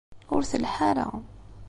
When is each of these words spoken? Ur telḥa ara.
Ur 0.33 0.41
telḥa 0.49 0.83
ara. 0.89 1.07